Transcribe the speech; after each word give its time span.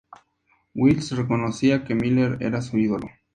Wills 0.73 1.15
reconocía 1.15 1.83
que 1.85 1.93
Miller 1.93 2.37
era 2.39 2.63
su 2.63 2.79
ídolo. 2.79 3.07